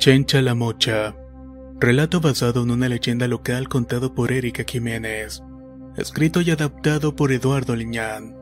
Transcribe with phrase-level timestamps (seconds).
[0.00, 1.14] Chencha la Mocha.
[1.78, 5.42] Relato basado en una leyenda local contado por Erika Jiménez.
[5.94, 8.34] Escrito y adaptado por Eduardo Liñán.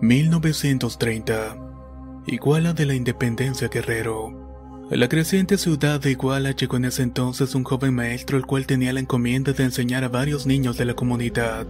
[0.00, 1.56] 1930.
[2.26, 4.88] Iguala de la Independencia Guerrero.
[4.90, 8.66] A la creciente ciudad de Iguala llegó en ese entonces un joven maestro el cual
[8.66, 11.64] tenía la encomienda de enseñar a varios niños de la comunidad,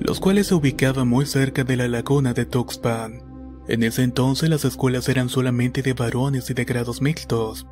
[0.00, 3.37] los cuales se ubicaban muy cerca de la laguna de Tuxpan.
[3.68, 7.66] En ese entonces las escuelas eran solamente de varones y de grados mixtos,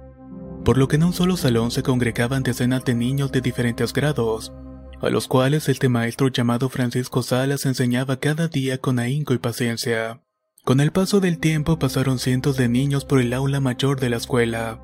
[0.62, 4.52] por lo que en un solo salón se congregaban decenas de niños de diferentes grados,
[5.00, 10.20] a los cuales este maestro llamado Francisco Salas enseñaba cada día con ahínco y paciencia.
[10.64, 14.16] Con el paso del tiempo pasaron cientos de niños por el aula mayor de la
[14.16, 14.82] escuela,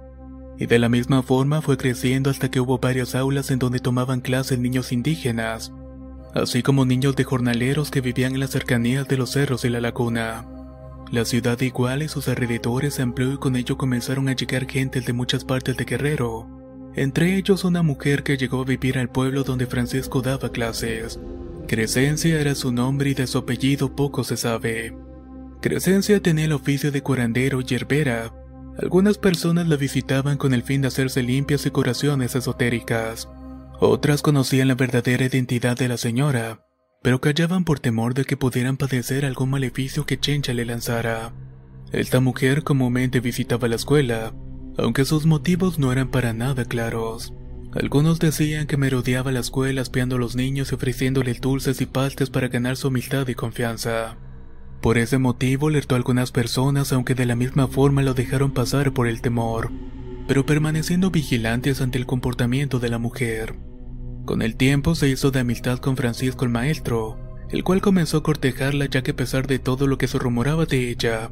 [0.58, 4.20] y de la misma forma fue creciendo hasta que hubo varias aulas en donde tomaban
[4.22, 5.72] clases niños indígenas,
[6.34, 9.82] así como niños de jornaleros que vivían en las cercanías de los cerros y la
[9.82, 10.46] laguna.
[11.12, 15.04] La ciudad de y sus alrededores se amplió y con ello comenzaron a llegar gentes
[15.04, 16.48] de muchas partes de Guerrero,
[16.94, 21.20] entre ellos una mujer que llegó a vivir al pueblo donde Francisco daba clases.
[21.68, 24.96] Crescencia era su nombre y de su apellido poco se sabe.
[25.60, 28.32] Crescencia tenía el oficio de curandero y hierbera.
[28.78, 33.28] Algunas personas la visitaban con el fin de hacerse limpias y curaciones esotéricas.
[33.80, 36.64] Otras conocían la verdadera identidad de la señora,
[37.02, 41.32] pero callaban por temor de que pudieran padecer algún maleficio que Chencha le lanzara.
[41.90, 44.32] Esta mujer comúnmente visitaba la escuela,
[44.78, 47.34] aunque sus motivos no eran para nada claros.
[47.74, 52.30] Algunos decían que merodeaba la escuela espiando a los niños y ofreciéndoles dulces y pastes
[52.30, 54.16] para ganar su amistad y confianza.
[54.80, 58.92] Por ese motivo alertó a algunas personas aunque de la misma forma lo dejaron pasar
[58.92, 59.70] por el temor,
[60.28, 63.54] pero permaneciendo vigilantes ante el comportamiento de la mujer.
[64.24, 67.18] Con el tiempo se hizo de amistad con Francisco el maestro,
[67.50, 70.64] el cual comenzó a cortejarla ya que a pesar de todo lo que se rumoraba
[70.64, 71.30] de ella,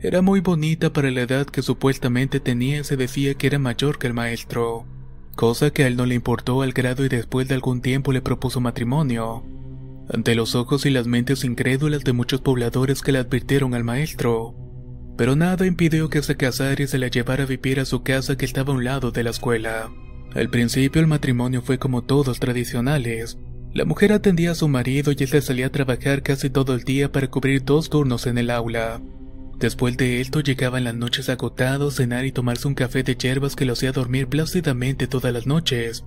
[0.00, 3.98] era muy bonita para la edad que supuestamente tenía y se decía que era mayor
[3.98, 4.86] que el maestro,
[5.34, 8.22] cosa que a él no le importó al grado y después de algún tiempo le
[8.22, 9.42] propuso matrimonio.
[10.08, 14.54] Ante los ojos y las mentes incrédulas de muchos pobladores que le advirtieron al maestro,
[15.16, 18.36] pero nada impidió que se casara y se la llevara a vivir a su casa
[18.36, 19.90] que estaba a un lado de la escuela.
[20.34, 23.38] Al principio el matrimonio fue como todos tradicionales.
[23.72, 27.12] La mujer atendía a su marido y él salía a trabajar casi todo el día
[27.12, 29.00] para cubrir dos turnos en el aula.
[29.58, 33.56] Después de esto llegaba en las noches agotado, cenar y tomarse un café de hierbas
[33.56, 36.04] que lo hacía dormir plácidamente todas las noches,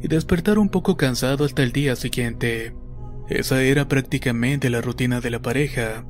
[0.00, 2.74] y despertar un poco cansado hasta el día siguiente.
[3.28, 6.06] Esa era prácticamente la rutina de la pareja.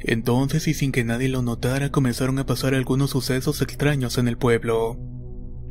[0.00, 4.36] Entonces y sin que nadie lo notara comenzaron a pasar algunos sucesos extraños en el
[4.36, 4.98] pueblo.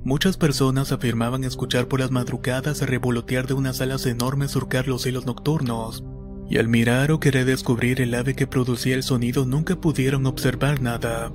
[0.06, 5.04] Muchas personas afirmaban escuchar por las madrugadas a revolotear de unas alas enormes surcar los
[5.04, 6.04] cielos nocturnos,
[6.50, 10.82] y al mirar o querer descubrir el ave que producía el sonido nunca pudieron observar
[10.82, 11.32] nada.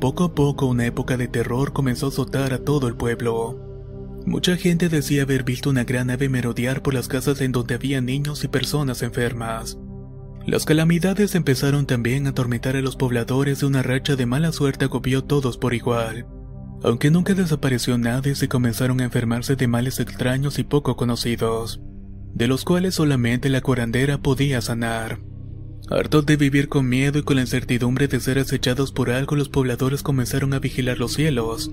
[0.00, 3.60] Poco a poco una época de terror comenzó a azotar a todo el pueblo.
[4.24, 8.00] Mucha gente decía haber visto una gran ave merodear por las casas en donde había
[8.00, 9.78] niños y personas enfermas.
[10.46, 14.86] Las calamidades empezaron también a atormentar a los pobladores de una racha de mala suerte
[14.86, 16.26] agobió todos por igual.
[16.82, 21.80] Aunque nunca desapareció nadie, se comenzaron a enfermarse de males extraños y poco conocidos,
[22.34, 25.18] de los cuales solamente la curandera podía sanar.
[25.90, 29.48] Hartos de vivir con miedo y con la incertidumbre de ser acechados por algo, los
[29.48, 31.72] pobladores comenzaron a vigilar los cielos,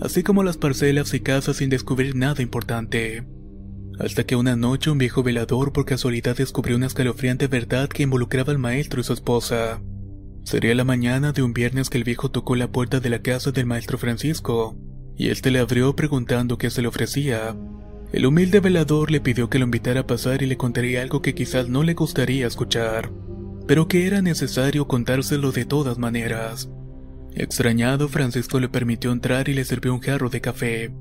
[0.00, 3.26] así como las parcelas y casas sin descubrir nada importante.
[3.98, 8.52] Hasta que una noche un viejo velador por casualidad descubrió una escalofriante verdad que involucraba
[8.52, 9.80] al maestro y su esposa.
[10.46, 13.50] Sería la mañana de un viernes que el viejo tocó la puerta de la casa
[13.50, 14.76] del maestro Francisco,
[15.16, 17.56] y éste le abrió preguntando qué se le ofrecía.
[18.12, 21.34] El humilde velador le pidió que lo invitara a pasar y le contaría algo que
[21.34, 23.10] quizás no le gustaría escuchar,
[23.66, 26.70] pero que era necesario contárselo de todas maneras.
[27.34, 30.94] Extrañado, Francisco le permitió entrar y le sirvió un jarro de café.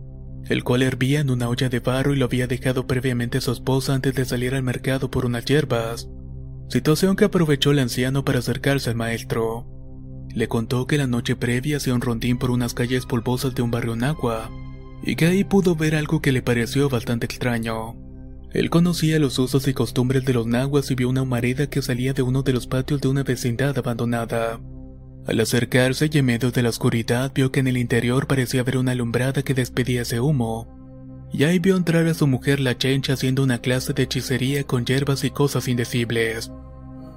[0.48, 3.94] el cual hervía en una olla de barro y lo había dejado previamente su esposa
[3.94, 6.08] antes de salir al mercado por unas hierbas,
[6.70, 9.68] situación que aprovechó el anciano para acercarse al maestro.
[10.34, 13.72] Le contó que la noche previa hacía un rondín por unas calles polvosas de un
[13.72, 14.50] barrio en agua,
[15.04, 17.96] y que ahí pudo ver algo que le pareció bastante extraño.
[18.52, 22.14] Él conocía los usos y costumbres de los nahuas y vio una humareda que salía
[22.14, 24.62] de uno de los patios de una vecindad abandonada.
[25.28, 28.78] Al acercarse y en medio de la oscuridad vio que en el interior parecía haber
[28.78, 30.75] una alumbrada que despedía ese humo.
[31.32, 34.86] Y ahí vio entrar a su mujer la chencha haciendo una clase de hechicería con
[34.86, 36.52] hierbas y cosas indecibles.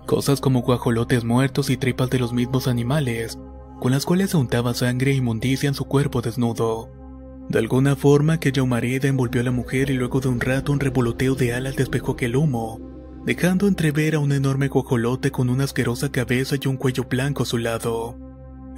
[0.07, 3.39] Cosas como guajolotes muertos y tripas de los mismos animales,
[3.81, 6.91] con las cuales untaba sangre e inmundicia en su cuerpo desnudo.
[7.49, 10.81] De alguna forma aquella humareda envolvió a la mujer y luego de un rato un
[10.81, 12.81] revoloteo de alas despejó aquel humo,
[13.25, 17.47] dejando entrever a un enorme guajolote con una asquerosa cabeza y un cuello blanco a
[17.47, 18.19] su lado,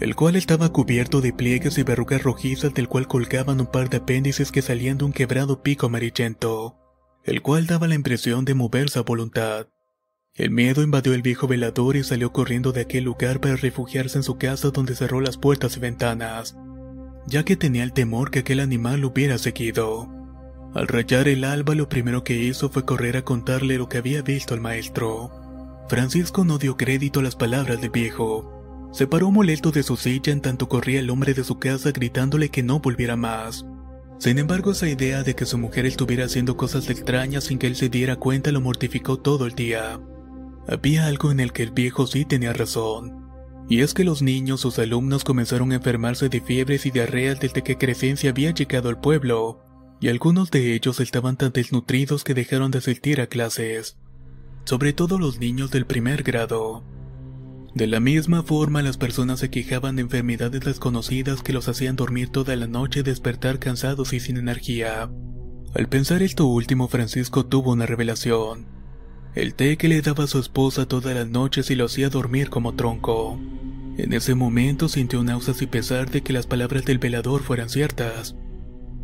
[0.00, 3.98] el cual estaba cubierto de pliegues y verrugas rojizas del cual colgaban un par de
[3.98, 6.76] apéndices que salían de un quebrado pico amarillento,
[7.24, 9.68] el cual daba la impresión de moverse a voluntad.
[10.34, 14.24] El miedo invadió el viejo velador y salió corriendo de aquel lugar para refugiarse en
[14.24, 16.56] su casa donde cerró las puertas y ventanas
[17.26, 20.08] ya que tenía el temor que aquel animal lo hubiera seguido.
[20.74, 24.22] Al rayar el alba lo primero que hizo fue correr a contarle lo que había
[24.22, 25.30] visto al maestro.
[25.88, 28.59] Francisco no dio crédito a las palabras del viejo.
[28.92, 32.48] Se paró molesto de su silla en tanto corría el hombre de su casa gritándole
[32.48, 33.64] que no volviera más.
[34.18, 37.76] Sin embargo, esa idea de que su mujer estuviera haciendo cosas extrañas sin que él
[37.76, 40.00] se diera cuenta lo mortificó todo el día.
[40.68, 43.20] Había algo en el que el viejo sí tenía razón.
[43.68, 47.62] Y es que los niños, sus alumnos, comenzaron a enfermarse de fiebres y diarreas desde
[47.62, 49.64] que Crescencia había llegado al pueblo,
[50.00, 53.96] y algunos de ellos estaban tan desnutridos que dejaron de asistir a clases,
[54.64, 56.82] sobre todo los niños del primer grado.
[57.74, 62.28] De la misma forma, las personas se quejaban de enfermedades desconocidas que los hacían dormir
[62.28, 65.10] toda la noche y despertar cansados y sin energía.
[65.74, 68.66] Al pensar esto último, Francisco tuvo una revelación.
[69.36, 72.50] El té que le daba a su esposa todas las noches y lo hacía dormir
[72.50, 73.38] como tronco.
[73.96, 78.34] En ese momento sintió náuseas y pesar de que las palabras del velador fueran ciertas,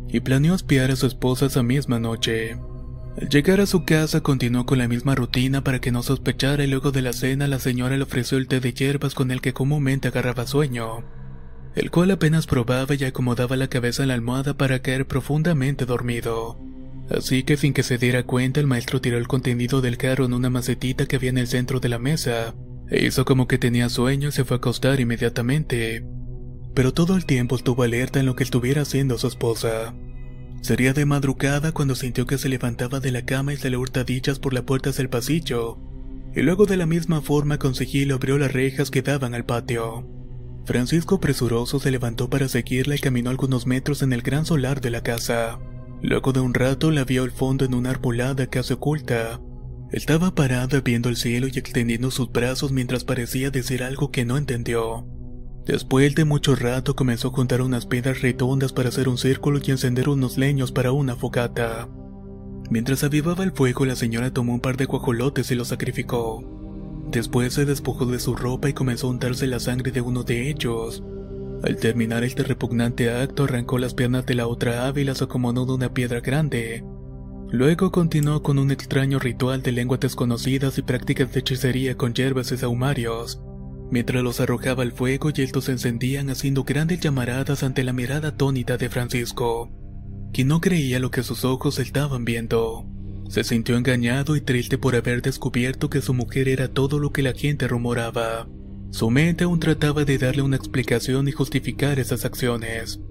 [0.09, 2.57] y planeó espiar a su esposa esa misma noche.
[3.19, 6.67] Al llegar a su casa continuó con la misma rutina para que no sospechara y
[6.67, 9.53] luego de la cena la señora le ofreció el té de hierbas con el que
[9.53, 11.03] comúnmente agarraba sueño,
[11.73, 16.59] el cual apenas probaba y acomodaba la cabeza en la almohada para caer profundamente dormido.
[17.09, 20.33] Así que sin que se diera cuenta el maestro tiró el contenido del carro en
[20.33, 22.53] una macetita que había en el centro de la mesa,
[22.87, 26.05] e hizo como que tenía sueño y se fue a acostar inmediatamente.
[26.75, 29.95] Pero todo el tiempo estuvo alerta en lo que estuviera haciendo su esposa.
[30.67, 34.37] Sería de madrugada cuando sintió que se levantaba de la cama y se le hurtadillas
[34.37, 35.77] por las puertas del pasillo,
[36.35, 40.05] y luego de la misma forma con sigilo abrió las rejas que daban al patio.
[40.65, 44.89] Francisco presuroso se levantó para seguirla y caminó algunos metros en el gran solar de
[44.89, 45.57] la casa.
[46.01, 49.39] Luego de un rato la vio al fondo en una arbolada casi oculta,
[49.93, 54.35] estaba parada viendo el cielo y extendiendo sus brazos mientras parecía decir algo que no
[54.35, 55.07] entendió.
[55.67, 59.71] Después de mucho rato comenzó a juntar unas piedras redondas para hacer un círculo y
[59.71, 61.89] encender unos leños para una fogata.
[62.69, 66.41] Mientras avivaba el fuego, la señora tomó un par de guajolotes y los sacrificó.
[67.11, 70.49] Después se despojó de su ropa y comenzó a untarse la sangre de uno de
[70.49, 71.03] ellos.
[71.63, 75.63] Al terminar este repugnante acto, arrancó las piernas de la otra ave y las acomodó
[75.63, 76.85] en una piedra grande.
[77.49, 82.51] Luego continuó con un extraño ritual de lenguas desconocidas y prácticas de hechicería con hierbas
[82.53, 83.41] y sahumarios,
[83.91, 88.29] mientras los arrojaba al fuego y estos se encendían haciendo grandes llamaradas ante la mirada
[88.29, 89.71] atónita de Francisco,
[90.33, 92.85] quien no creía lo que sus ojos estaban viendo.
[93.29, 97.23] Se sintió engañado y triste por haber descubierto que su mujer era todo lo que
[97.23, 98.47] la gente rumoraba.
[98.89, 103.01] Su mente aún trataba de darle una explicación y justificar esas acciones.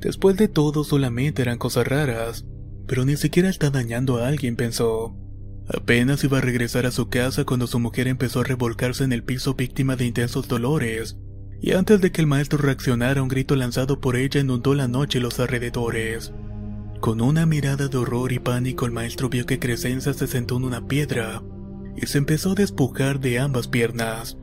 [0.00, 2.46] Después de todo solamente eran cosas raras,
[2.86, 5.14] pero ni siquiera está dañando a alguien, pensó.
[5.68, 9.22] Apenas iba a regresar a su casa cuando su mujer empezó a revolcarse en el
[9.22, 11.18] piso víctima de intensos dolores,
[11.60, 15.20] y antes de que el maestro reaccionara un grito lanzado por ella inundó la noche
[15.20, 16.32] los alrededores.
[17.00, 20.64] Con una mirada de horror y pánico el maestro vio que Crescenza se sentó en
[20.64, 21.42] una piedra
[21.96, 24.38] y se empezó a despojar de ambas piernas.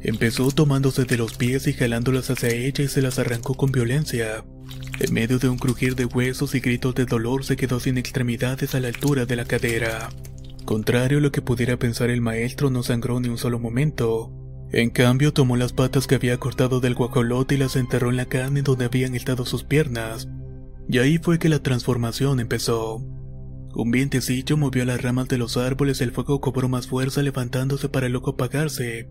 [0.00, 4.44] Empezó tomándose de los pies y jalándolas hacia ella y se las arrancó con violencia.
[5.00, 8.74] En medio de un crujir de huesos y gritos de dolor se quedó sin extremidades
[8.74, 10.08] a la altura de la cadera.
[10.68, 14.30] Contrario a lo que pudiera pensar el maestro, no sangró ni un solo momento.
[14.70, 18.26] En cambio, tomó las patas que había cortado del guajolote y las enterró en la
[18.26, 20.28] carne donde habían estado sus piernas.
[20.86, 22.96] Y ahí fue que la transformación empezó.
[23.74, 28.10] Un vientecillo movió las ramas de los árboles, el fuego cobró más fuerza levantándose para
[28.10, 29.08] luego apagarse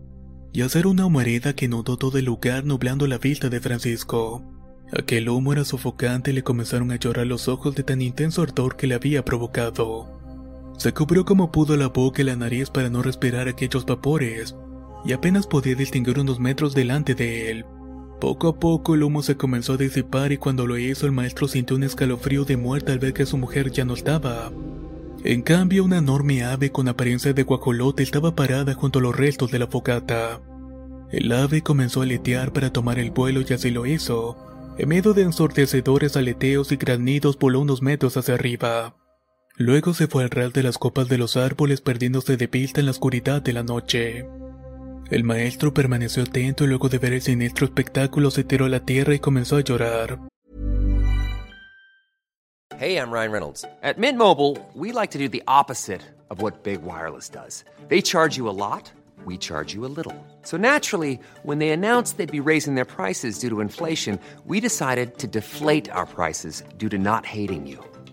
[0.52, 4.44] y hacer una humareda que inundó todo el lugar nublando la vista de Francisco.
[4.92, 8.76] Aquel humo era sofocante y le comenzaron a llorar los ojos de tan intenso ardor
[8.76, 10.17] que le había provocado.
[10.78, 14.56] Se cubrió como pudo la boca y la nariz para no respirar aquellos vapores,
[15.04, 17.66] y apenas podía distinguir unos metros delante de él.
[18.20, 21.48] Poco a poco el humo se comenzó a disipar y cuando lo hizo el maestro
[21.48, 24.52] sintió un escalofrío de muerte al ver que su mujer ya no estaba.
[25.24, 29.50] En cambio, una enorme ave con apariencia de guajolote estaba parada junto a los restos
[29.50, 30.40] de la fogata.
[31.10, 34.36] El ave comenzó a aletear para tomar el vuelo y así lo hizo.
[34.78, 38.94] En medio de ensordecedores aleteos y granidos voló unos metros hacia arriba.
[39.60, 42.86] Luego se fue al ras de las copas de los árboles perdiéndose de vista en
[42.86, 44.24] la oscuridad de la noche.
[45.10, 48.84] El maestro permaneció atento y luego de ver el siniestro espectáculo se tiró a la
[48.84, 50.20] tierra y comenzó a llorar.
[52.78, 53.64] Hey, I'm Ryan Reynolds.
[53.82, 57.64] At Mint Mobile, we like to do the opposite of what Big Wireless does.
[57.88, 58.92] They charge you a lot,
[59.24, 60.14] we charge you a little.
[60.42, 65.18] So naturally, when they announced they'd be raising their prices due to inflation, we decided
[65.18, 67.84] to deflate our prices due to not hating you.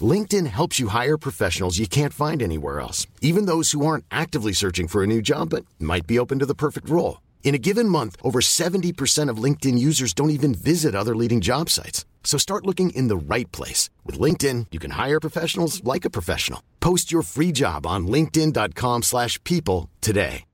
[0.00, 4.52] LinkedIn helps you hire professionals you can't find anywhere else, even those who aren't actively
[4.52, 7.20] searching for a new job but might be open to the perfect role.
[7.42, 11.68] In a given month, over 70% of LinkedIn users don't even visit other leading job
[11.68, 12.04] sites.
[12.22, 13.90] So start looking in the right place.
[14.06, 16.62] With LinkedIn, you can hire professionals like a professional.
[16.78, 20.44] Post your free job on linkedin.com slash people today.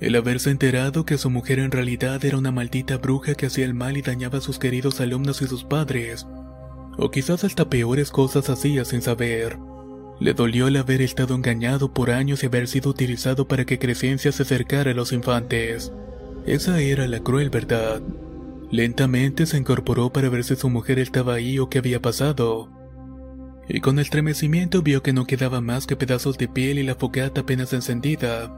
[0.00, 3.72] El haberse enterado que su mujer en realidad era una maldita bruja que hacía el
[3.72, 6.26] mal y dañaba a sus queridos alumnos y sus padres,
[6.96, 9.58] o quizás hasta peores cosas hacía sin saber.
[10.20, 14.30] Le dolió el haber estado engañado por años y haber sido utilizado para que Crescencia
[14.32, 15.92] se acercara a los infantes.
[16.46, 18.00] Esa era la cruel verdad.
[18.70, 22.70] Lentamente se incorporó para ver si su mujer estaba ahí o qué había pasado.
[23.68, 27.42] Y con estremecimiento vio que no quedaba más que pedazos de piel y la fogata
[27.42, 28.54] apenas encendida.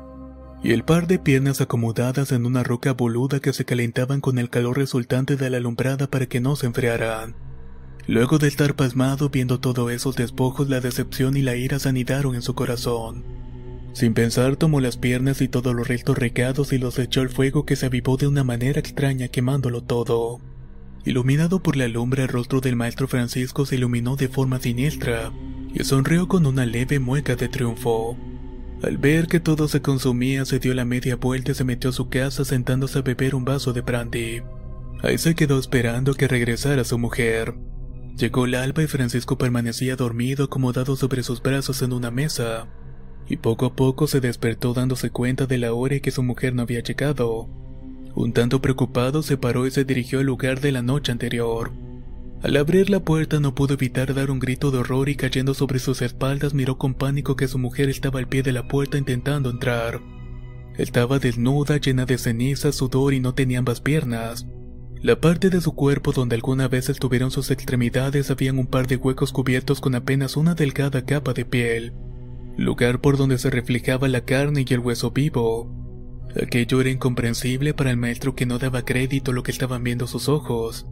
[0.62, 4.50] Y el par de piernas acomodadas en una roca boluda que se calentaban con el
[4.50, 7.34] calor resultante de la alumbrada para que no se enfriaran.
[8.08, 12.36] Luego de estar pasmado viendo todos esos despojos, la decepción y la ira se anidaron
[12.36, 13.24] en su corazón.
[13.94, 17.64] Sin pensar tomó las piernas y todos los restos recados y los echó al fuego
[17.64, 20.40] que se avivó de una manera extraña quemándolo todo.
[21.04, 25.32] Iluminado por la lumbre el rostro del maestro Francisco se iluminó de forma siniestra
[25.72, 28.16] y sonrió con una leve mueca de triunfo.
[28.82, 31.94] Al ver que todo se consumía, se dio la media vuelta y se metió a
[31.94, 34.42] su casa sentándose a beber un vaso de brandy.
[35.02, 37.54] Ahí se quedó esperando que regresara su mujer.
[38.16, 42.66] Llegó el alba y Francisco permanecía dormido acomodado sobre sus brazos en una mesa,
[43.28, 46.54] y poco a poco se despertó dándose cuenta de la hora y que su mujer
[46.54, 47.46] no había llegado.
[48.14, 51.72] Un tanto preocupado se paró y se dirigió al lugar de la noche anterior.
[52.42, 55.78] Al abrir la puerta no pudo evitar dar un grito de horror y cayendo sobre
[55.78, 59.50] sus espaldas miró con pánico que su mujer estaba al pie de la puerta intentando
[59.50, 60.00] entrar.
[60.78, 64.46] Estaba desnuda, llena de ceniza, sudor y no tenía ambas piernas.
[65.06, 68.96] La parte de su cuerpo donde alguna vez estuvieron sus extremidades habían un par de
[68.96, 71.92] huecos cubiertos con apenas una delgada capa de piel,
[72.56, 75.70] lugar por donde se reflejaba la carne y el hueso vivo.
[76.42, 80.08] Aquello era incomprensible para el maestro que no daba crédito a lo que estaban viendo
[80.08, 80.88] sus ojos.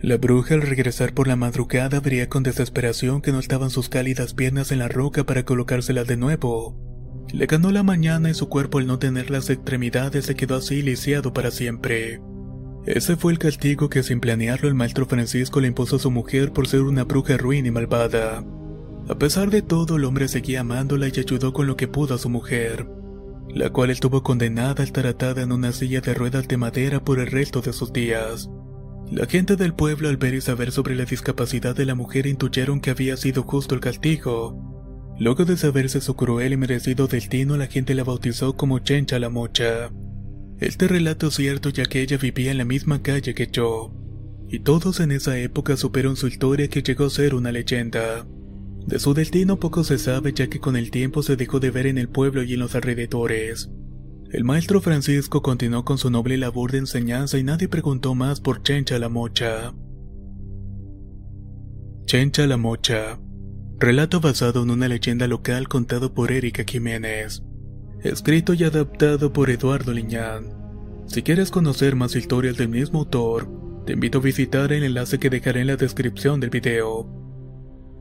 [0.00, 4.32] La bruja al regresar por la madrugada vería con desesperación que no estaban sus cálidas
[4.32, 6.78] piernas en la roca para colocárselas de nuevo.
[7.32, 10.82] Le ganó la mañana y su cuerpo al no tener las extremidades se quedó así
[10.82, 12.20] lisiado para siempre.
[12.86, 16.52] Ese fue el castigo que sin planearlo el maestro Francisco le impuso a su mujer
[16.52, 18.44] por ser una bruja ruin y malvada.
[19.08, 22.18] A pesar de todo, el hombre seguía amándola y ayudó con lo que pudo a
[22.18, 22.86] su mujer,
[23.48, 27.18] la cual estuvo condenada a estar atada en una silla de ruedas de madera por
[27.18, 28.48] el resto de sus días.
[29.10, 32.80] La gente del pueblo al ver y saber sobre la discapacidad de la mujer intuyeron
[32.80, 35.14] que había sido justo el castigo.
[35.18, 39.28] Luego de saberse su cruel y merecido destino, la gente la bautizó como Chencha la
[39.28, 39.90] Mocha.
[40.58, 43.92] Este relato es cierto ya que ella vivía en la misma calle que yo,
[44.48, 48.26] y todos en esa época supieron su historia que llegó a ser una leyenda.
[48.86, 51.86] De su destino poco se sabe ya que con el tiempo se dejó de ver
[51.86, 53.70] en el pueblo y en los alrededores.
[54.30, 58.62] El maestro Francisco continuó con su noble labor de enseñanza y nadie preguntó más por
[58.62, 59.74] Chencha la Mocha.
[62.06, 63.18] Chencha la Mocha.
[63.78, 67.42] Relato basado en una leyenda local contado por Erika Jiménez.
[68.02, 70.52] Escrito y adaptado por Eduardo Liñán.
[71.06, 73.48] Si quieres conocer más historias del mismo autor,
[73.86, 77.08] te invito a visitar el enlace que dejaré en la descripción del video.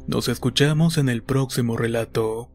[0.07, 2.54] Nos escuchamos en el próximo relato.